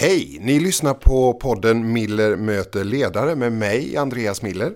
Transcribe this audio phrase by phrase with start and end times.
[0.00, 0.38] Hej!
[0.40, 4.74] Ni lyssnar på podden Miller möter ledare med mig, Andreas Miller,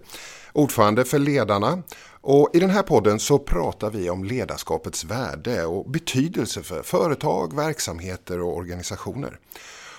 [0.52, 1.82] ordförande för Ledarna.
[2.20, 7.56] Och I den här podden så pratar vi om ledarskapets värde och betydelse för företag,
[7.56, 9.38] verksamheter och organisationer.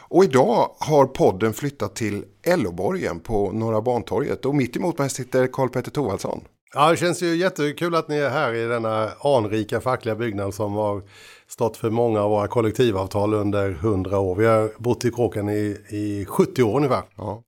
[0.09, 5.47] Och idag har podden flyttat till Elloborgen på Norra Bantorget och mitt emot mig sitter
[5.47, 6.42] Karl-Petter Thorvaldsson.
[6.73, 10.73] Ja, det känns ju jättekul att ni är här i denna anrika fackliga byggnad som
[10.73, 11.03] har
[11.47, 14.35] stått för många av våra kollektivavtal under hundra år.
[14.35, 17.03] Vi har bott i kåken i, i 70 år ungefär.
[17.16, 17.44] Ja.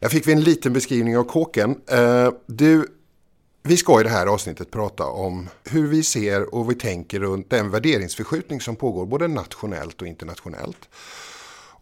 [0.00, 1.80] Där fick vi en liten beskrivning av kåken.
[1.92, 2.86] Uh, eh, du,
[3.62, 7.50] vi ska i det här avsnittet prata om hur vi ser och vi tänker runt
[7.50, 10.88] den värderingsförskjutning som pågår både nationellt och internationellt.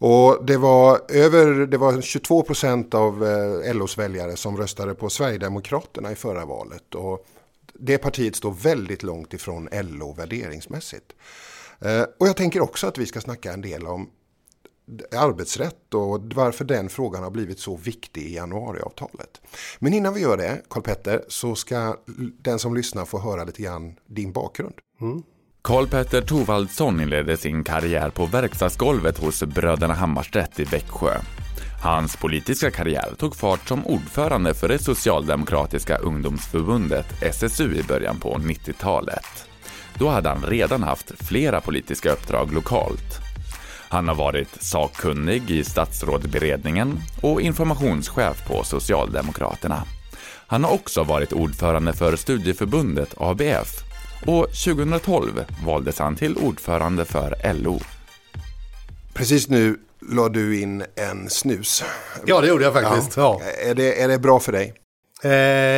[0.03, 5.09] Och det var över det var 22 procent av eh, LOs väljare som röstade på
[5.09, 6.95] Sverigedemokraterna i förra valet.
[6.95, 7.25] Och
[7.81, 11.13] det partiet står väldigt långt ifrån LO värderingsmässigt.
[11.81, 14.09] Eh, och jag tänker också att vi ska snacka en del om
[15.15, 19.41] arbetsrätt och varför den frågan har blivit så viktig i januariavtalet.
[19.79, 21.97] Men innan vi gör det, Karl Petter, så ska
[22.41, 24.75] den som lyssnar få höra lite grann din bakgrund.
[25.01, 25.23] Mm.
[25.63, 31.17] Karl-Petter Thorvaldsson inledde sin karriär på verkstadsgolvet hos bröderna Hammarstedt i Växjö.
[31.81, 38.35] Hans politiska karriär tog fart som ordförande för det socialdemokratiska ungdomsförbundet SSU i början på
[38.35, 39.45] 90-talet.
[39.93, 43.19] Då hade han redan haft flera politiska uppdrag lokalt.
[43.89, 49.83] Han har varit sakkunnig i statsrådsberedningen och informationschef på Socialdemokraterna.
[50.47, 53.69] Han har också varit ordförande för studieförbundet ABF
[54.25, 57.79] och 2012 valdes han till ordförande för LO.
[59.13, 59.77] Precis nu
[60.09, 61.83] la du in en snus.
[62.25, 63.17] Ja, det gjorde jag faktiskt.
[63.17, 63.41] Ja.
[63.41, 63.69] ja.
[63.69, 64.73] Är, det, är det bra för dig?
[65.23, 65.31] Eh,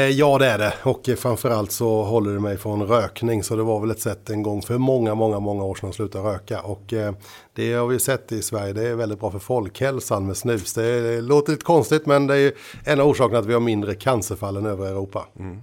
[0.10, 0.74] ja, det är det.
[0.84, 3.44] Och framförallt så håller det mig från rökning.
[3.44, 5.96] Så det var väl ett sätt en gång för många, många, många år sedan att
[5.96, 6.62] sluta röka.
[6.62, 7.14] Och eh,
[7.54, 8.74] det har vi sett i Sverige.
[8.74, 10.74] Det är väldigt bra för folkhälsan med snus.
[10.74, 12.54] Det, det låter lite konstigt, men det är
[12.86, 15.28] en av orsakerna att vi har mindre cancerfall än övriga Europa.
[15.40, 15.62] Mm.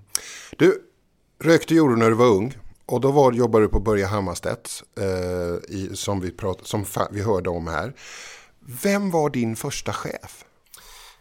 [0.57, 0.83] Du,
[1.45, 2.57] rökte gjorde när du var ung.
[2.87, 7.23] Och då var, jobbade du på Börje Hammarstedt eh, i, som, vi prat, som vi
[7.23, 7.93] hörde om här.
[8.61, 10.45] Vem var din första chef?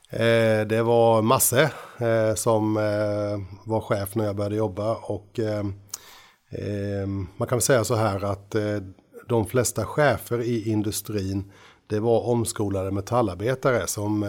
[0.09, 4.95] Eh, det var Masse eh, som eh, var chef när jag började jobba.
[4.95, 5.65] Och, eh,
[6.49, 7.07] eh,
[7.37, 8.77] man kan väl säga så här att eh,
[9.27, 11.51] de flesta chefer i industrin
[11.87, 14.25] det var omskolade metallarbetare som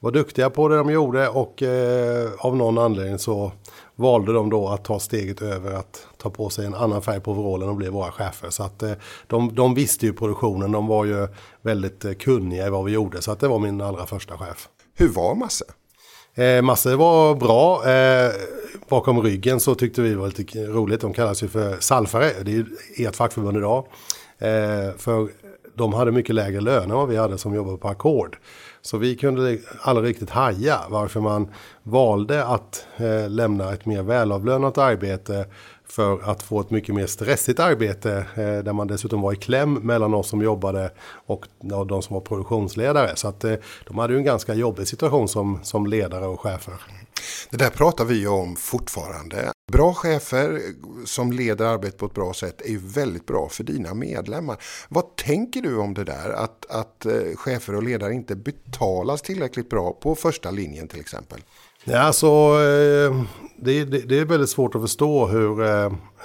[0.00, 1.62] var duktiga på det de gjorde och
[2.38, 3.52] av någon anledning så
[3.98, 7.32] valde de då att ta steget över att ta på sig en annan färg på
[7.32, 8.50] overallen och bli våra chefer.
[8.50, 8.92] Så att eh,
[9.26, 11.28] de, de visste ju produktionen, de var ju
[11.62, 13.22] väldigt eh, kunniga i vad vi gjorde.
[13.22, 14.68] Så att det var min allra första chef.
[14.94, 15.64] Hur var Masse?
[16.34, 17.90] Eh, Masse var bra.
[17.90, 18.32] Eh,
[18.88, 21.00] bakom ryggen så tyckte vi var lite roligt.
[21.00, 22.32] De kallas ju för salfare.
[22.42, 22.66] Det är ju
[22.96, 23.86] ert fackförbund idag.
[24.38, 25.28] Eh, för
[25.78, 28.38] de hade mycket lägre löner än vad vi hade som jobbade på ackord.
[28.82, 31.48] Så vi kunde aldrig riktigt haja varför man
[31.82, 35.46] valde att eh, lämna ett mer välavlönat arbete
[35.88, 39.74] för att få ett mycket mer stressigt arbete eh, där man dessutom var i kläm
[39.74, 40.90] mellan oss som jobbade
[41.26, 43.16] och ja, de som var produktionsledare.
[43.16, 43.54] Så att eh,
[43.86, 46.74] de hade ju en ganska jobbig situation som, som ledare och chefer.
[47.50, 49.52] Det där pratar vi om fortfarande.
[49.72, 50.60] Bra chefer
[51.04, 54.56] som leder arbetet på ett bra sätt är ju väldigt bra för dina medlemmar.
[54.88, 56.30] Vad tänker du om det där?
[56.30, 61.40] Att, att eh, chefer och ledare inte betalas tillräckligt bra på första linjen till exempel?
[61.84, 63.22] Ja, alltså, eh,
[63.56, 65.60] det, det, det är väldigt svårt att förstå hur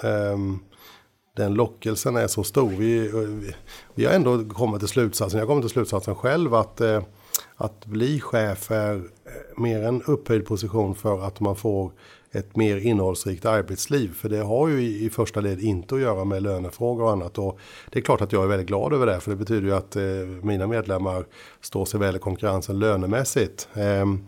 [0.02, 0.58] um,
[1.36, 2.70] den lockelsen är så stor.
[2.70, 3.54] Vi, vi,
[3.94, 6.80] vi har ändå kommit till slutsatsen, jag har kommit till slutsatsen själv att
[7.56, 11.92] att bli chef är eh, mer en upphöjd position för att man får
[12.32, 14.14] ett mer innehållsrikt arbetsliv.
[14.14, 17.38] För det har ju i första led inte att göra med lönefrågor och annat.
[17.38, 17.58] Och
[17.90, 19.20] det är klart att jag är väldigt glad över det.
[19.20, 20.02] För det betyder ju att eh,
[20.42, 21.26] mina medlemmar
[21.60, 23.68] står sig väl i konkurrensen lönemässigt.
[23.74, 24.26] Ehm,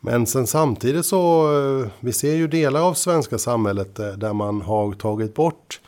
[0.00, 1.52] men sen samtidigt så,
[1.82, 5.80] eh, vi ser ju delar av svenska samhället där man har tagit bort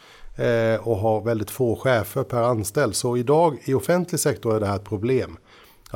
[0.80, 2.94] och har väldigt få chefer per anställd.
[2.94, 5.38] Så idag i offentlig sektor är det här ett problem.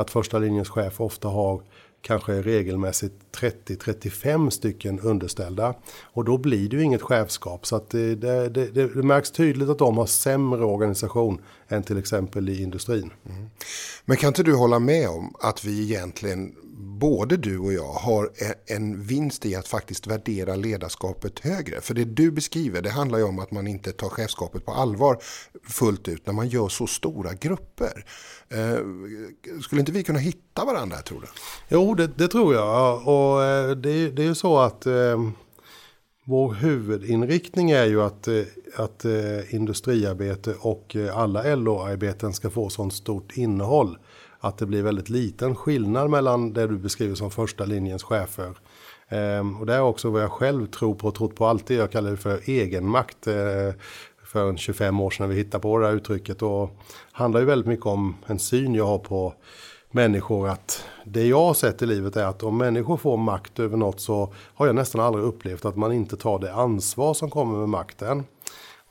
[0.01, 1.63] Att första linjens chef ofta har
[2.03, 5.75] kanske regelmässigt 30-35 stycken underställda.
[6.03, 7.67] Och då blir det ju inget chefskap.
[7.67, 11.83] Så att eh, det, det, det, det, märks tydligt att de har sämre organisation än
[11.83, 13.13] till exempel i industrin.
[13.29, 13.51] Mm.
[14.05, 18.25] Men kan inte du hålla med om att vi egentligen, både du och jag, har
[18.25, 21.81] e, en vinst i att faktiskt värdera ledarskapet högre?
[21.81, 25.19] För det du beskriver, det handlar ju om att man inte tar chefskapet på allvar
[25.69, 28.05] fullt ut när man gör så stora grupper.
[28.55, 28.79] Eh,
[29.63, 31.27] skulle inte vi kunna hitta varandra tror du?
[31.69, 33.09] Jo, det, det tror jag.
[33.09, 35.21] Och eh, det, det är ju så att eh,
[36.25, 38.43] vår huvudinriktning är ju att, eh,
[38.77, 43.99] att eh, industriarbete och alla LO-arbeten ska få sånt stort innehåll.
[44.43, 48.59] att det blir väldigt liten skillnad mellan det du beskriver som första linjens chefer.
[49.09, 51.79] Ehm, och det är också vad jag själv tror på och trott på alltid.
[51.79, 53.27] Jag kallar det för egenmakt.
[54.33, 56.43] För 25 år sedan när vi hittade på det här uttrycket.
[56.43, 56.71] Och
[57.13, 59.35] handlar ju väldigt mycket om en syn jag har på
[59.91, 63.77] människor att det jag har sett i livet är att om människor får makt över
[63.77, 67.59] något så har jag nästan aldrig upplevt att man inte tar det ansvar som kommer
[67.59, 68.25] med makten.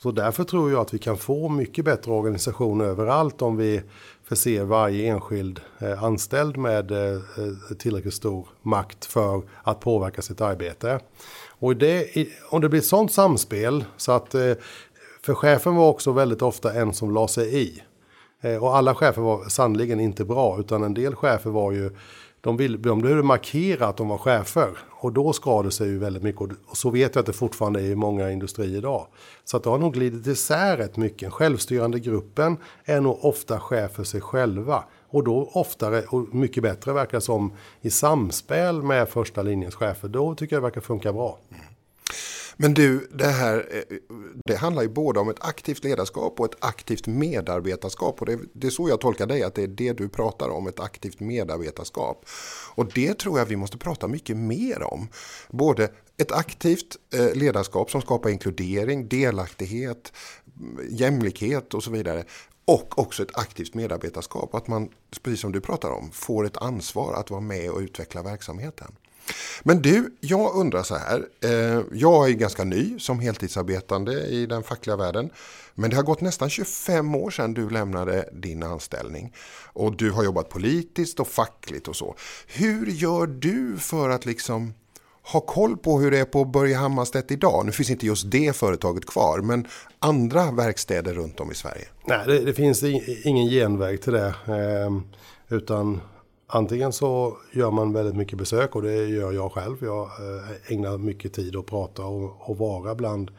[0.03, 3.81] Så därför tror jag att vi kan få mycket bättre organisation överallt om vi
[4.23, 10.41] förser varje enskild eh, anställd med eh, eh, tillräckligt stor makt för att påverka sitt
[10.41, 10.99] arbete.
[11.59, 14.53] Och det, om det blir ett sånt samspel så att eh,
[15.21, 17.83] för chefen var också väldigt ofta en som la sig i.
[18.41, 21.91] Eh, och alla chefer var sannligen inte bra, utan en del chefer var ju
[22.41, 24.69] de, vill, de behövde markera att de var chefer.
[24.89, 26.41] Och då skar det sig ju väldigt mycket.
[26.65, 29.07] Och så vet jag att det fortfarande är i många industrier idag.
[29.43, 31.33] Så att det har nog glidit isär rätt mycket.
[31.33, 34.83] Självstyrande gruppen är nog ofta chef för sig själva.
[35.09, 37.51] Och då oftare och mycket bättre verkar som
[37.81, 40.07] i samspel med första linjens chefer.
[40.07, 41.37] Då tycker jag det verkar funka bra.
[41.49, 41.63] Mm.
[42.61, 43.97] Men du, det här eh,
[44.45, 48.19] det handlar ju både om ett aktivt ledarskap och ett aktivt medarbetarskap.
[48.19, 50.67] Och det, det är så jag tolkar dig, att det är det du pratar om,
[50.67, 52.25] ett aktivt medarbetarskap.
[52.75, 55.07] Och det tror jag vi måste prata mycket mer om.
[55.49, 60.13] Både ett aktivt eh, ledarskap som skapar inkludering, delaktighet,
[60.89, 62.23] jämlikhet och så vidare.
[62.65, 64.55] Och också ett aktivt medarbetarskap.
[64.55, 64.89] Att man,
[65.23, 68.95] precis som du pratar om, får ett ansvar att vara med och utveckla verksamheten.
[69.63, 71.25] Men du, jag undrar så här.
[71.43, 75.29] Eh, jag är ganska ny som heltidsarbetande i den fackliga världen.
[75.75, 79.33] Men det har gått nästan 25 år sedan du lämnade din anställning.
[79.73, 82.15] Och du har jobbat politiskt och fackligt och så.
[82.47, 84.73] Hur gör du för att liksom
[85.31, 87.65] ha koll på hur det är på Börje Hammarstedt idag?
[87.65, 89.67] Nu finns inte just det företaget kvar, men
[89.99, 91.85] andra verkstäder runt om i Sverige?
[92.05, 92.83] Nej, det, det finns
[93.23, 94.33] ingen genväg till det.
[94.47, 94.91] Eh,
[95.49, 96.01] utan
[96.51, 99.77] Antingen så gör man väldigt mycket besök och det gör jag själv.
[99.81, 103.31] Jag eh, ägnar mycket tid att prata och, och vara bland,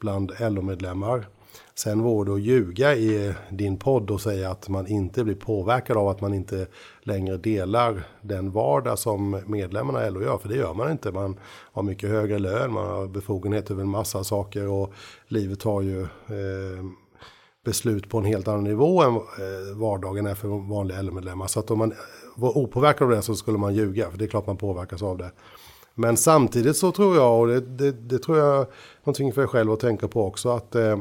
[0.00, 1.28] bland LO-medlemmar.
[1.74, 5.96] Sen vore det att ljuga i din podd och säga att man inte blir påverkad
[5.96, 6.66] av att man inte
[7.02, 10.38] längre delar den vardag som medlemmarna i LO gör.
[10.38, 11.12] För det gör man inte.
[11.12, 11.38] Man
[11.72, 14.92] har mycket högre lön, man har befogenhet över en massa saker och
[15.28, 16.84] livet har ju eh,
[17.68, 21.46] beslut på en helt annan nivå än eh, vardagen är för vanliga LO-medlemmar.
[21.46, 21.94] Så att om man
[22.36, 24.10] var opåverkad av det så skulle man ljuga.
[24.10, 25.30] För det är klart man påverkas av det.
[25.94, 28.66] Men samtidigt så tror jag, och det, det, det tror jag är
[29.04, 30.92] någonting för er själv att tänka på också, att eh,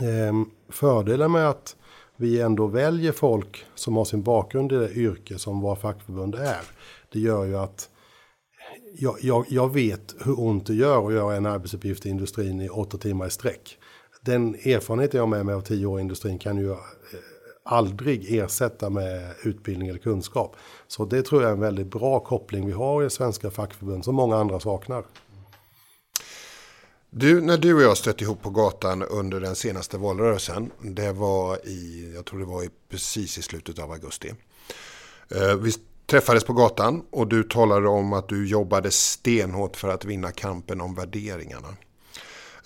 [0.00, 0.34] eh,
[0.68, 1.76] fördelen med att
[2.16, 6.62] vi ändå väljer folk som har sin bakgrund i det yrke som våra fackförbund är.
[7.12, 7.88] Det gör ju att
[8.98, 12.68] jag, jag, jag vet hur ont det gör att göra en arbetsuppgift i industrin i
[12.68, 13.78] åtta timmar i sträck.
[14.24, 16.78] Den erfarenhet jag har med mig av tio år i industrin kan ju eh,
[17.62, 20.56] aldrig ersätta med utbildning eller kunskap.
[20.86, 24.14] Så det tror jag är en väldigt bra koppling vi har i svenska fackförbund som
[24.14, 25.04] många andra saknar.
[27.10, 31.66] Du, när du och jag stötte ihop på gatan under den senaste valrörelsen, det var
[31.68, 34.32] i, jag tror det var i, precis i slutet av augusti.
[35.28, 35.72] Eh, vi
[36.06, 40.80] träffades på gatan och du talade om att du jobbade stenhårt för att vinna kampen
[40.80, 41.68] om värderingarna.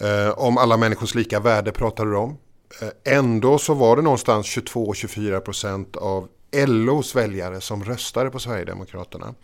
[0.05, 2.39] Eh, om alla människors lika värde pratade du om.
[2.81, 6.29] Eh, ändå så var det någonstans 22-24 procent av
[6.67, 9.35] LOs väljare som röstade på Sverigedemokraterna.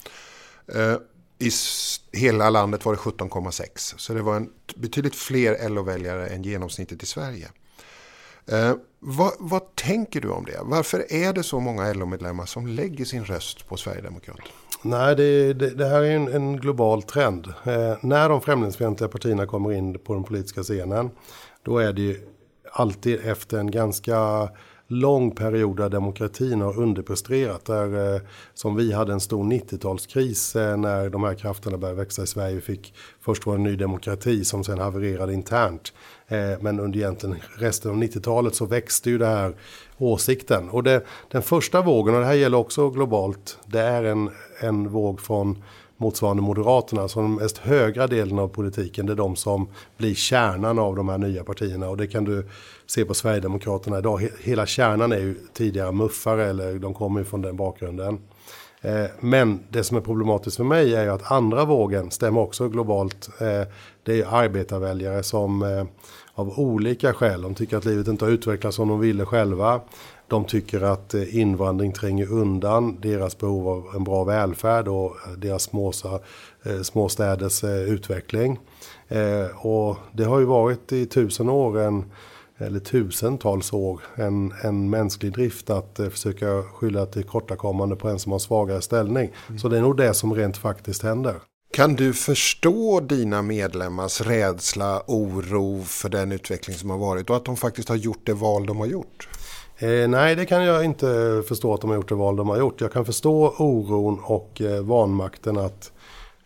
[0.74, 0.96] Eh,
[1.38, 1.50] I
[2.12, 3.94] hela landet var det 17,6.
[3.96, 7.48] Så det var en betydligt fler LO-väljare än genomsnittet i Sverige.
[8.46, 10.60] Eh, vad, vad, tänker du om det?
[10.62, 14.48] Varför är det så många LO-medlemmar som lägger sin röst på Sverigedemokraterna?
[14.82, 17.46] Nej, det, det, det här är en, en global trend.
[17.46, 21.10] Eh, när de främlingsfientliga partierna kommer in på den politiska scenen,
[21.62, 22.16] då är det ju
[22.72, 24.48] alltid efter en ganska
[24.90, 27.64] lång period där demokratin har underpresterat.
[27.64, 28.20] Där, eh,
[28.54, 32.54] som vi hade en stor 90-talskris eh, när de här krafterna började växa i Sverige.
[32.54, 35.92] Vi fick, först var det Ny Demokrati som sen havererade internt.
[36.30, 39.54] Eh, men under egentligen resten av 90-talet så växte ju det här
[39.98, 40.68] åsikten.
[40.68, 44.88] Och det, den första vågen, och det här gäller också globalt, det är en, en
[44.88, 45.62] våg från
[45.96, 47.08] motsvarande Moderaterna.
[47.08, 51.08] Så den mest högra delen av politiken det är de som blir kärnan av de
[51.08, 51.88] här nya partierna.
[51.88, 52.46] Och det kan du
[52.86, 54.28] se på Sverigedemokraterna idag.
[54.40, 58.18] Hela kärnan är ju tidigare muffare eller de kommer ju från den bakgrunden.
[58.82, 62.68] Eh, men det som är problematiskt för mig är ju att andra vågen stämmer också
[62.68, 63.28] globalt.
[63.40, 63.68] Eh,
[64.02, 65.84] det är arbetarväljare som eh,
[66.34, 69.80] av olika skäl, de tycker att livet inte har utvecklats som de ville själva.
[70.28, 76.20] De tycker att invandring tränger undan deras behov av en bra välfärd och deras småsa,
[76.82, 78.58] småstäders utveckling.
[79.54, 82.04] Och det har ju varit i tusen år en,
[82.60, 88.32] eller tusentals år en, en mänsklig drift att eh, försöka skylla tillkortakommande på en som
[88.32, 89.32] har svagare ställning.
[89.48, 89.58] Mm.
[89.58, 91.34] Så det är nog det som rent faktiskt händer.
[91.72, 97.44] Kan du förstå dina medlemmars rädsla, oro för den utveckling som har varit och att
[97.44, 99.28] de faktiskt har gjort det val de har gjort?
[99.78, 102.58] Eh, nej, det kan jag inte förstå att de har gjort det val de har
[102.58, 102.80] gjort.
[102.80, 105.92] Jag kan förstå oron och eh, vanmakten att,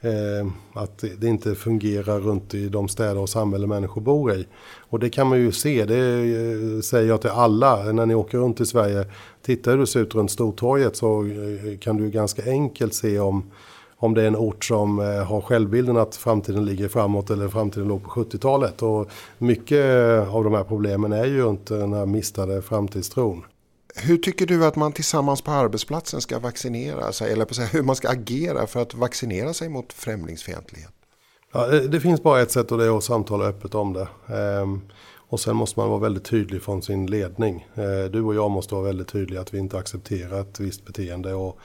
[0.05, 4.47] Eh, att det inte fungerar runt i de städer och samhällen människor bor i.
[4.79, 8.39] Och det kan man ju se, det eh, säger jag till alla när ni åker
[8.39, 9.07] runt i Sverige.
[9.43, 13.51] Tittar hur det ser ut runt Stortorget så eh, kan du ganska enkelt se om
[13.97, 18.03] om det är en ort som har självbilden att framtiden ligger framåt eller framtiden låg
[18.03, 18.83] på 70-talet.
[18.83, 19.09] Och
[19.39, 19.85] mycket
[20.29, 23.43] av de här problemen är ju inte den här mistade framtidstron.
[23.97, 27.33] Hur tycker du att man tillsammans på arbetsplatsen ska vaccinera sig?
[27.33, 30.93] Eller på hur man ska agera för att vaccinera sig mot främlingsfientlighet?
[31.53, 34.09] Ja, det finns bara ett sätt och det är att samtala öppet om det.
[34.35, 34.81] Ehm,
[35.29, 37.67] och sen måste man vara väldigt tydlig från sin ledning.
[37.75, 41.35] Ehm, du och jag måste vara väldigt tydliga att vi inte accepterar ett visst beteende.
[41.35, 41.59] Och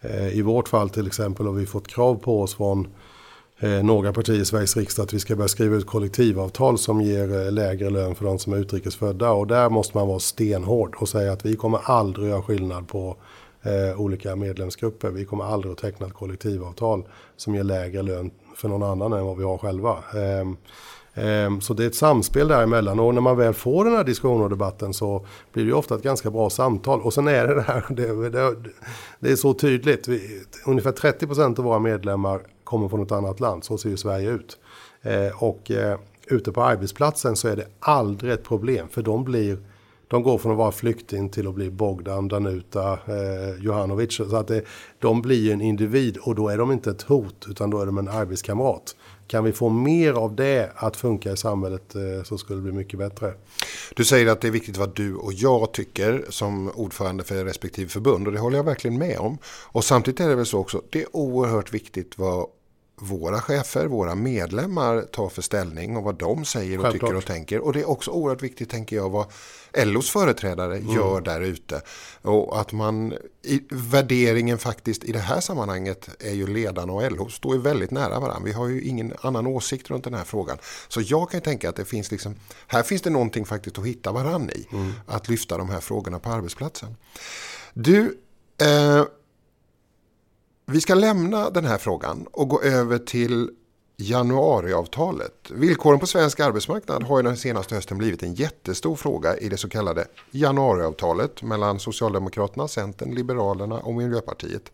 [0.00, 2.88] eh, I vårt fall till exempel har vi fått krav på oss från
[3.64, 7.46] Eh, några partier i Sveriges riksdag att vi ska börja skriva ut kollektivavtal som ger
[7.46, 9.30] eh, lägre lön för de som är utrikesfödda.
[9.30, 13.16] Och där måste man vara stenhård och säga att vi kommer aldrig göra skillnad på
[13.62, 15.10] eh, olika medlemsgrupper.
[15.10, 17.04] Vi kommer aldrig att teckna ett kollektivavtal
[17.36, 19.90] som ger lägre lön för någon annan än vad vi har själva.
[19.92, 24.42] Eh, så det är ett samspel däremellan och när man väl får den här diskussionen
[24.42, 27.00] och debatten så blir det ofta ett ganska bra samtal.
[27.00, 28.56] Och sen är det det här, det, det,
[29.20, 30.08] det är så tydligt.
[30.08, 34.30] Vi, ungefär 30% av våra medlemmar kommer från ett annat land, så ser ju Sverige
[34.30, 34.58] ut.
[35.02, 39.58] Eh, och eh, ute på arbetsplatsen så är det aldrig ett problem för de blir
[40.08, 44.16] de går från att vara flykting till att bli Bogdan, Danuta, eh, Johanovic.
[44.16, 44.62] Så att det,
[44.98, 47.98] de blir en individ och då är de inte ett hot utan då är de
[47.98, 48.96] en arbetskamrat.
[49.26, 52.72] Kan vi få mer av det att funka i samhället eh, så skulle det bli
[52.72, 53.34] mycket bättre.
[53.94, 57.88] Du säger att det är viktigt vad du och jag tycker som ordförande för respektive
[57.88, 59.38] förbund och det håller jag verkligen med om.
[59.46, 62.46] Och samtidigt är det väl så också, det är oerhört viktigt vad
[62.96, 67.10] våra chefer, våra medlemmar tar för ställning och vad de säger och Självklart.
[67.10, 67.60] tycker och tänker.
[67.60, 69.26] Och det är också oerhört viktigt, tänker jag, vad
[69.84, 70.94] LOs företrädare mm.
[70.94, 71.82] gör där ute.
[72.22, 77.28] Och att man i värderingen faktiskt i det här sammanhanget är ju ledarna och LO
[77.28, 78.44] står ju väldigt nära varandra.
[78.44, 80.58] Vi har ju ingen annan åsikt runt den här frågan.
[80.88, 82.34] Så jag kan tänka att det finns liksom,
[82.66, 84.66] här finns det någonting faktiskt att hitta varandra i.
[84.72, 84.92] Mm.
[85.06, 86.96] Att lyfta de här frågorna på arbetsplatsen.
[87.74, 88.18] Du,
[88.60, 89.04] eh,
[90.66, 93.50] vi ska lämna den här frågan och gå över till
[93.96, 95.50] januariavtalet.
[95.50, 99.56] Villkoren på svensk arbetsmarknad har ju den senaste hösten blivit en jättestor fråga i det
[99.56, 104.72] så kallade januariavtalet mellan Socialdemokraterna, Centern, Liberalerna och Miljöpartiet.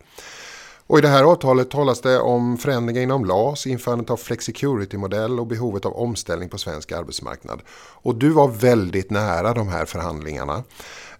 [0.87, 5.47] Och I det här avtalet talas det om förändringar inom LAS, införandet av flexicurity-modell och
[5.47, 7.61] behovet av omställning på svensk arbetsmarknad.
[7.93, 10.63] Och du var väldigt nära de här förhandlingarna.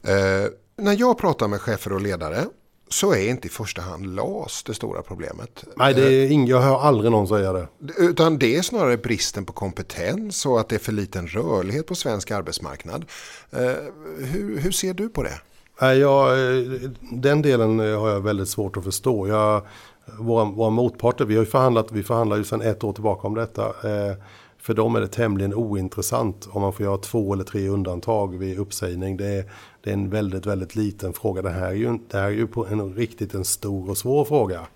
[0.03, 2.45] Eh, när jag pratar med chefer och ledare
[2.93, 5.63] så är inte i första hand LAS det stora problemet.
[5.75, 7.67] Nej, det är ing, jag hör aldrig någon säga det.
[7.97, 11.95] Utan det är snarare bristen på kompetens och att det är för liten rörlighet på
[11.95, 13.05] svensk arbetsmarknad.
[13.51, 13.59] Eh,
[14.17, 15.41] hur, hur ser du på det?
[15.81, 16.37] Nej, jag,
[17.11, 19.27] den delen har jag väldigt svårt att förstå.
[19.27, 19.61] Jag,
[20.19, 23.35] våra, våra motparter, vi har ju förhandlat, vi förhandlar ju sedan ett år tillbaka om
[23.35, 23.73] detta.
[24.61, 28.59] För dem är det tämligen ointressant om man får göra två eller tre undantag vid
[28.59, 29.17] uppsägning.
[29.17, 29.51] Det är,
[29.83, 31.41] det är en väldigt, väldigt liten fråga.
[31.41, 34.25] Det här är ju, det här är ju på en riktigt en stor och svår
[34.25, 34.67] fråga.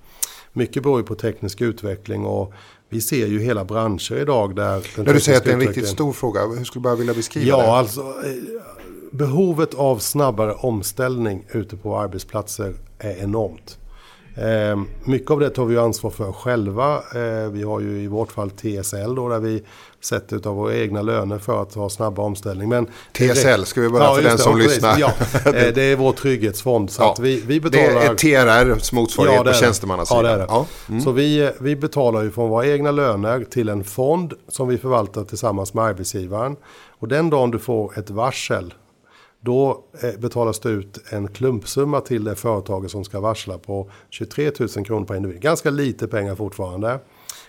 [0.53, 2.53] Mycket beror ju på teknisk utveckling och
[2.89, 4.87] vi ser ju hela branscher idag där...
[5.03, 7.13] När du säger att det är en riktigt stor fråga, hur skulle du bara vilja
[7.13, 7.63] beskriva ja, det?
[7.63, 8.61] Ja, alltså eh,
[9.11, 13.77] behovet av snabbare omställning ute på arbetsplatser är enormt.
[14.35, 16.95] Eh, mycket av det tar vi ansvar för själva.
[16.95, 19.63] Eh, vi har ju i vårt fall TSL då där vi
[20.01, 22.69] sätter av våra egna löner för att ha snabba omställning.
[22.69, 24.99] Men TSL ska vi bara ja, för den som lyssnar.
[24.99, 25.07] Ja,
[25.45, 26.91] eh, det är vår trygghetsfond.
[26.91, 28.15] Så ja, att vi, vi betalar...
[28.15, 30.25] Det är TRRs motsvarighet ja, på tjänstemannasidan.
[30.25, 30.45] Ja, det är det.
[30.49, 30.65] Ja.
[30.89, 31.01] Mm.
[31.01, 35.23] Så vi, vi betalar ju från våra egna löner till en fond som vi förvaltar
[35.23, 36.55] tillsammans med arbetsgivaren.
[36.99, 38.73] Och den dagen du får ett varsel
[39.45, 44.51] då eh, betalas det ut en klumpsumma till det företaget som ska varsla på 23
[44.59, 45.41] 000 kronor per individ.
[45.41, 46.99] Ganska lite pengar fortfarande.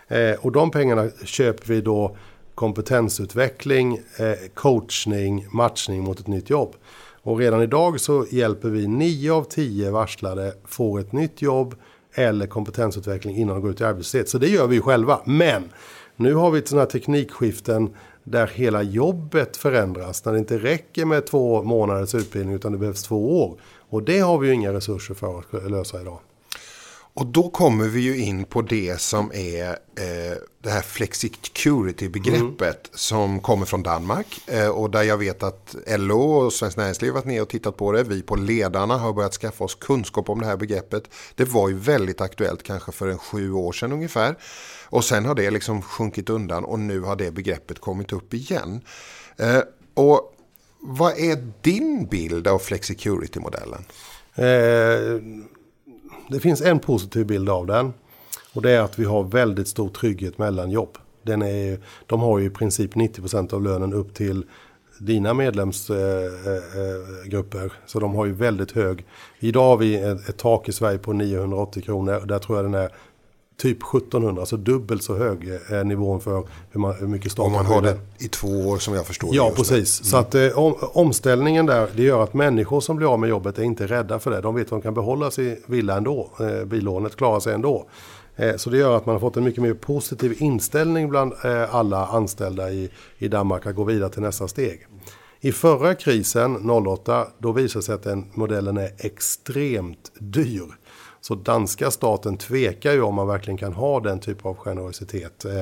[0.09, 2.17] Eh, och de pengarna köper vi då
[2.55, 6.75] kompetensutveckling, eh, coachning, matchning mot ett nytt jobb.
[7.23, 11.75] Och redan idag så hjälper vi 9 av 10 varslade få ett nytt jobb
[12.15, 14.29] eller kompetensutveckling innan de går ut i arbetslöshet.
[14.29, 15.21] Så det gör vi själva.
[15.25, 15.62] Men
[16.17, 17.95] nu har vi sådana här teknikskiften
[18.26, 20.25] där hela jobbet förändras.
[20.25, 23.61] När det inte räcker med två månaders utbildning utan det behövs två år.
[23.88, 26.18] Och det har vi ju inga resurser för att lösa idag.
[27.14, 32.95] Och då kommer vi ju in på det som är eh, det här flexicurity-begreppet mm.
[32.95, 34.40] som kommer från Danmark.
[34.47, 37.76] Eh, och där jag vet att LO och Svenskt Näringsliv har varit ner och tittat
[37.76, 38.02] på det.
[38.02, 41.11] Vi på Ledarna har börjat skaffa oss kunskap om det här begreppet.
[41.35, 44.37] Det var ju väldigt aktuellt kanske för en sju år sedan ungefär.
[44.87, 48.81] Och sen har det liksom sjunkit undan och nu har det begreppet kommit upp igen.
[49.37, 49.61] Eh,
[49.95, 50.35] och
[50.81, 53.85] vad är din bild av flexicurity-modellen?
[54.35, 55.21] Eh,
[56.28, 57.93] det finns en positiv bild av den.
[58.52, 60.99] Och det är att vi har väldigt stor trygghet mellan jobb.
[61.23, 64.45] Den är, de har ju i princip 90% av lönen upp till
[64.99, 67.73] dina medlemsgrupper.
[67.87, 69.05] Så de har ju väldigt hög.
[69.38, 72.26] Idag har vi ett tak i Sverige på 980 kronor.
[72.26, 72.90] Där tror jag den är
[73.57, 77.53] typ 1700, alltså dubbelt så hög är nivån för hur, man, hur mycket staten Om
[77.53, 80.01] man har det i två år som jag förstår Ja, precis.
[80.01, 80.11] Mm.
[80.11, 83.59] Så att eh, om, omställningen där, det gör att människor som blir av med jobbet
[83.59, 84.41] är inte rädda för det.
[84.41, 86.31] De vet att de kan behålla sin villa ändå.
[86.41, 87.87] Eh, billånet klarar sig ändå.
[88.37, 91.75] Eh, så det gör att man har fått en mycket mer positiv inställning bland eh,
[91.75, 94.87] alla anställda i, i Danmark att gå vidare till nästa steg.
[95.41, 100.77] I förra krisen, 08, då visade det sig att den modellen är extremt dyr.
[101.26, 105.45] Så danska staten tvekar ju om man verkligen kan ha den typ av generositet.
[105.45, 105.52] Eh,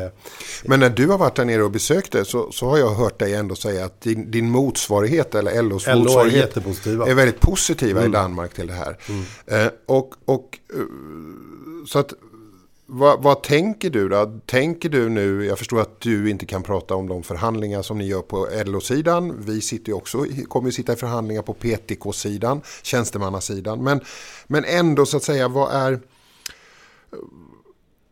[0.65, 3.19] Men när du har varit där nere och besökt det så, så har jag hört
[3.19, 8.01] dig ändå säga att din, din motsvarighet eller LOs LO motsvarighet är, är, väldigt positiva
[8.01, 8.13] mm.
[8.13, 8.99] i Danmark till det här.
[9.09, 9.67] Mm.
[9.67, 10.81] Eh, och, och eh,
[11.87, 12.13] så att
[12.87, 14.41] vad, vad, tänker du då?
[14.47, 18.07] Tänker du nu, jag förstår att du inte kan prata om de förhandlingar som ni
[18.07, 19.45] gör på LO-sidan.
[19.47, 23.85] Vi sitter ju också, kommer ju sitta i förhandlingar på PTK-sidan, tjänstemannasidan.
[23.85, 24.01] Men,
[24.47, 26.01] men ändå så att säga, vad är...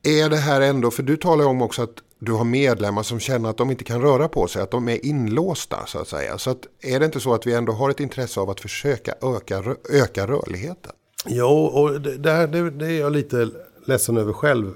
[0.04, 3.50] Är det här ändå, för du talar om också att du har medlemmar som känner
[3.50, 6.38] att de inte kan röra på sig, att de är inlåsta så att säga.
[6.38, 9.14] Så att, är det inte så att vi ändå har ett intresse av att försöka
[9.22, 10.92] öka, öka rörligheten?
[11.26, 13.50] Jo, och det, det, det är jag lite
[13.84, 14.72] ledsen över själv.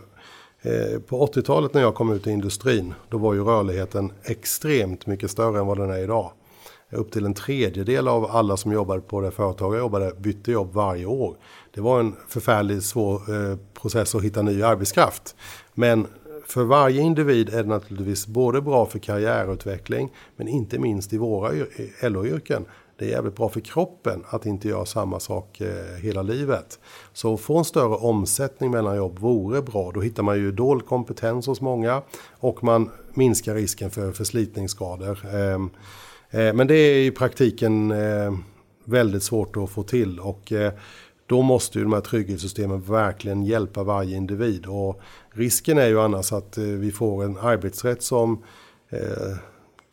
[0.62, 5.30] Eh, på 80-talet när jag kom ut i industrin, då var ju rörligheten extremt mycket
[5.30, 6.32] större än vad den är idag.
[6.90, 10.72] Upp till en tredjedel av alla som jobbade på det företag jag jobbade bytte jobb
[10.72, 11.36] varje år.
[11.74, 15.36] Det var en förfärligt svår eh, process att hitta ny arbetskraft.
[15.74, 16.06] Men
[16.46, 21.52] för varje individ är det naturligtvis både bra för karriärutveckling men inte minst i våra
[22.02, 22.64] LO-yrken
[22.98, 26.78] det är jävligt bra för kroppen att inte göra samma sak eh, hela livet.
[27.12, 29.90] Så att få en större omsättning mellan jobb vore bra.
[29.94, 35.26] Då hittar man ju dold kompetens hos många och man minskar risken för förslitningsskador.
[35.34, 35.70] Ehm,
[36.30, 38.34] eh, men det är i praktiken eh,
[38.84, 40.52] väldigt svårt att få till och
[41.26, 44.66] då måste ju de här trygghetssystemen verkligen hjälpa varje individ.
[44.66, 48.42] Och risken är ju annars att vi får en arbetsrätt som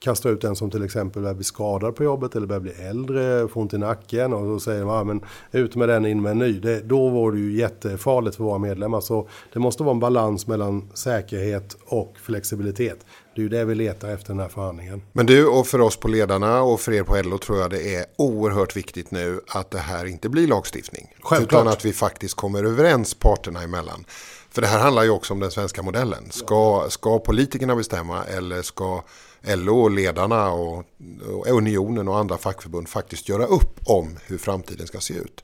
[0.04, 3.48] kastar ut den som till exempel börjar bli skadad på jobbet eller börjar bli äldre,
[3.48, 6.32] får ont i nacken och så säger de ah, men ut med den, in med
[6.32, 6.60] en ny.
[6.60, 9.02] Det, då var det ju jättefarligt för våra medlemmar.
[9.02, 13.06] Så det måste vara en balans mellan säkerhet och flexibilitet.
[13.36, 15.02] Det är ju det vi letar efter den här förhandlingen.
[15.12, 17.96] Men du och för oss på ledarna och för er på LO tror jag det
[17.96, 21.14] är oerhört viktigt nu att det här inte blir lagstiftning.
[21.22, 21.62] Självklart.
[21.62, 24.06] Utan att vi faktiskt kommer överens parterna emellan.
[24.50, 26.32] För det här handlar ju också om den svenska modellen.
[26.32, 29.04] Ska, ska politikerna bestämma eller ska
[29.48, 30.86] LO och ledarna och,
[31.28, 35.44] och Unionen och andra fackförbund faktiskt göra upp om hur framtiden ska se ut.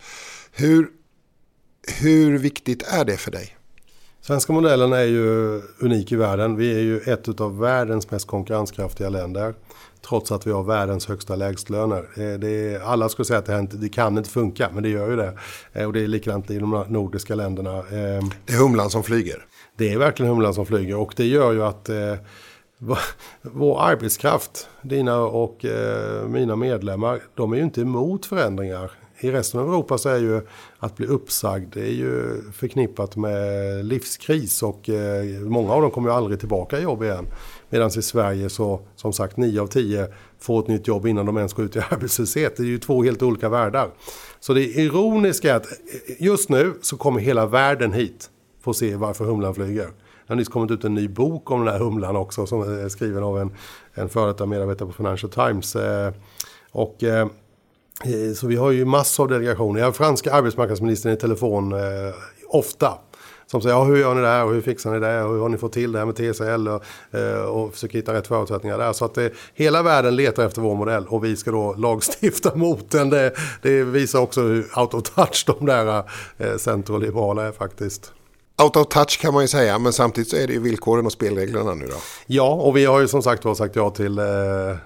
[0.51, 0.87] Hur,
[2.01, 3.55] hur viktigt är det för dig?
[4.21, 6.55] Svenska modellen är ju unik i världen.
[6.55, 9.53] Vi är ju ett av världens mest konkurrenskraftiga länder.
[10.07, 12.37] Trots att vi har världens högsta lägstlöner.
[12.37, 14.89] Det är, alla skulle säga att det, här inte, det kan inte funka, men det
[14.89, 15.37] gör ju det.
[15.73, 17.77] Eh, och det är likadant i de nordiska länderna.
[17.77, 19.45] Ehm, det är humlan som flyger?
[19.77, 22.15] Det är verkligen humlan som flyger och det gör ju att eh,
[23.41, 28.91] vår arbetskraft, dina och eh, mina medlemmar, de är ju inte emot förändringar.
[29.21, 30.41] I resten av Europa så är ju
[30.77, 36.09] att bli uppsagd det är ju förknippat med livskris och eh, många av dem kommer
[36.09, 37.27] ju aldrig tillbaka i jobb igen.
[37.69, 40.07] Medan i Sverige så, som sagt, 9 av 10
[40.39, 42.57] får ett nytt jobb innan de ens går ut i arbetslöshet.
[42.57, 43.91] Det är ju två helt olika världar.
[44.39, 48.29] Så det ironiska är att eh, just nu så kommer hela världen hit
[48.61, 49.89] för att se varför humlan flyger.
[50.29, 52.89] Det har nyss kommit ut en ny bok om den här humlan också som är
[52.89, 53.51] skriven av en,
[53.93, 55.75] en före detta medarbetare på Financial Times.
[55.75, 56.13] Eh,
[56.71, 57.27] och, eh,
[58.05, 59.79] eh, så vi har ju massor av delegationer.
[59.79, 61.79] Jag har franska arbetsmarknadsministern i telefon eh,
[62.47, 62.93] ofta.
[63.45, 65.41] Som säger, ja, hur gör ni det här och hur fixar ni det och hur
[65.41, 66.83] har ni fått till det här med TCL och,
[67.63, 68.93] och försöker hitta rätt förutsättningar där.
[68.93, 72.91] Så att det, hela världen letar efter vår modell och vi ska då lagstifta mot
[72.91, 73.09] den.
[73.09, 76.03] Det, det visar också hur out of touch de där
[76.37, 78.13] eh, är faktiskt.
[78.63, 81.11] Out of touch kan man ju säga, men samtidigt så är det ju villkoren och
[81.11, 81.95] spelreglerna nu då.
[82.25, 84.25] Ja, och vi har ju som sagt sagt ja till eh,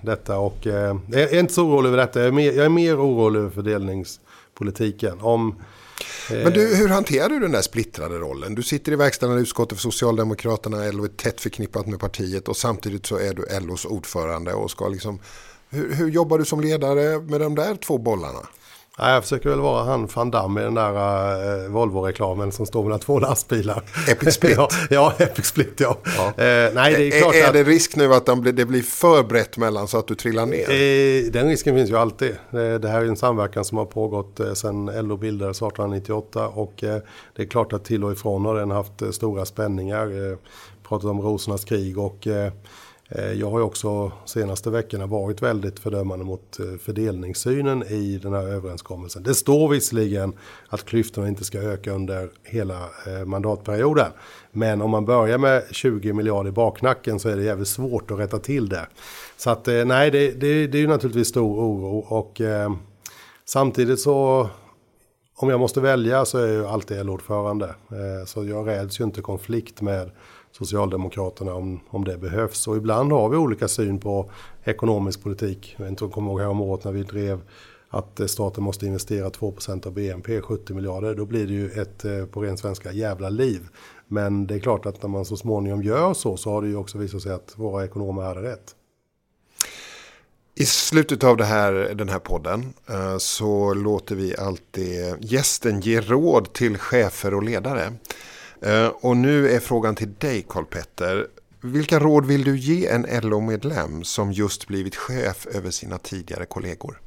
[0.02, 2.20] detta och eh, jag är inte så orolig över detta.
[2.20, 5.22] Jag är mer, jag är mer orolig över fördelningspolitiken.
[5.22, 5.56] Om
[6.30, 8.56] Men du, hur hanterar du den där splittrade rollen?
[8.56, 13.06] Du sitter i verkställande utskottet för Socialdemokraterna, LO är tätt förknippat med partiet och samtidigt
[13.06, 15.20] så är du LOs ordförande och ska liksom...
[15.70, 18.40] Hur, hur jobbar du som ledare med de där två bollarna?
[18.98, 22.84] Ja, jag försöker väl vara han van Damme i den där uh, Volvo-reklamen som står
[22.84, 23.84] mellan två lastbilar.
[24.10, 24.56] Epic Split.
[24.58, 25.98] ja, ja, Epic Split ja.
[26.18, 26.28] ja.
[26.28, 29.58] Uh, nej, det är, klart är, att, det risk nu att det blir för brett
[29.58, 30.70] mellan så att du trillar ner?
[30.70, 32.36] Uh, den risken finns ju alltid.
[32.52, 36.74] Det här är en samverkan som har pågått sedan LO bildades 1898 och
[37.36, 40.38] det är klart att till och ifrån har den haft stora spänningar.
[40.88, 42.28] Pratat om rosornas krig och
[43.16, 48.34] Eh, jag har ju också senaste veckorna varit väldigt fördömande mot eh, fördelningssynen i den
[48.34, 49.24] här överenskommelsen.
[49.24, 50.34] Det står visserligen
[50.70, 54.12] att klyftorna inte ska öka under hela eh, mandatperioden.
[54.52, 58.20] Men om man börjar med 20 miljarder i baknacken så är det jävligt svårt att
[58.20, 58.88] rätta till det.
[59.38, 62.74] Så att nej, det, det, det är ju naturligtvis stor oro och eh,
[63.46, 64.50] samtidigt så
[65.36, 67.66] om jag måste välja så är jag ju alltid LO-ordförande.
[67.66, 70.12] Eh, så jag räds ju inte konflikt med
[70.58, 72.68] Socialdemokraterna om, om det behövs.
[72.68, 74.32] Och ibland har vi olika syn på
[74.64, 75.76] ekonomisk politik.
[75.78, 77.42] Jag inte kommer ihåg häromåret när vi drev
[77.90, 81.16] att eh, staten måste investera 2% av BNP, 70 miljarder.
[81.16, 83.68] Då blir det ju ett, eh, på ren svenska, jävla liv.
[84.08, 86.76] Men det är klart att när man så småningom gör så, så har det ju
[86.76, 88.76] också visat sig att våra ekonomer hade rätt.
[90.56, 96.54] I slutet av här, den här podden eh, så låter vi alltid gästen ge råd
[96.54, 97.94] till chefer och ledare.
[98.66, 101.28] Eh, och nu är frågan till dig Karl-Petter.
[101.62, 107.02] Vilka råd vill du ge en LO-medlem som just blivit chef över sina tidigare kollegor?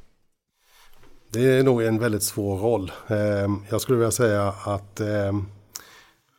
[1.29, 2.91] Det är nog en väldigt svår roll.
[3.07, 5.45] Ehm, jag skulle vilja säga att ehm,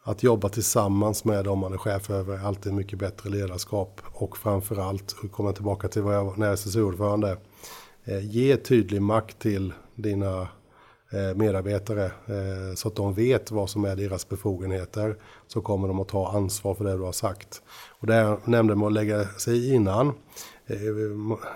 [0.08, 4.00] att jobba tillsammans med dem man är chef över är alltid mycket bättre ledarskap.
[4.12, 7.36] Och framförallt, och kommer tillbaka till vad jag var när jag SSU-ordförande,
[8.04, 10.48] eh, ge tydlig makt till dina
[11.10, 15.16] Eh, medarbetare eh, så att de vet vad som är deras befogenheter
[15.46, 17.62] så kommer de att ta ansvar för det du har sagt.
[17.88, 20.08] Och det jag nämnde med att lägga sig innan.
[20.66, 20.76] Eh,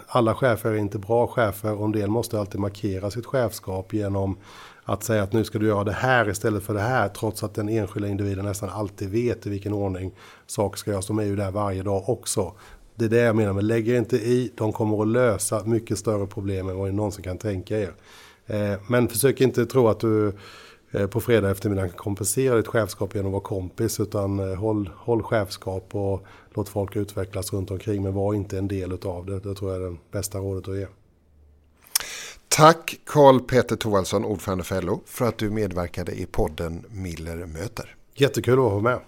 [0.07, 4.37] alla chefer är inte bra chefer och en del måste alltid markera sitt chefskap genom
[4.85, 7.55] att säga att nu ska du göra det här istället för det här trots att
[7.55, 10.13] den enskilda individen nästan alltid vet i vilken ordning
[10.47, 11.07] saker ska göras.
[11.07, 12.53] De är ju där varje dag också.
[12.95, 16.27] Det är det jag menar med lägg inte i, de kommer att lösa mycket större
[16.27, 17.93] problem än vad ni någonsin kan tänka er.
[18.47, 20.33] Eh, men försök inte tro att du
[20.91, 24.01] eh, på fredag eftermiddag kan kompensera ditt chefskap genom att vara kompis.
[24.01, 28.03] Utan eh, håll, håll chefskap och låt folk utvecklas runt omkring.
[28.03, 29.41] Men var inte en del av det.
[29.41, 30.87] Det tror jag är det bästa rådet att ge.
[32.49, 37.97] Tack Karl Peter Thorvaldsson, ordförande för LO, för att du medverkade i podden Miller möter.
[38.15, 39.01] Jättekul att vara med.